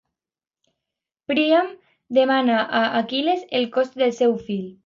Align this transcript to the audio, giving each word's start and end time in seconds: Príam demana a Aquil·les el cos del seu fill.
Príam 1.31 1.69
demana 2.19 2.57
a 2.83 2.85
Aquil·les 3.03 3.47
el 3.61 3.71
cos 3.77 3.97
del 4.05 4.19
seu 4.23 4.39
fill. 4.51 4.69